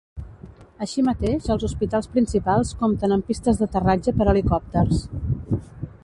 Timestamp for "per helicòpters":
4.23-5.05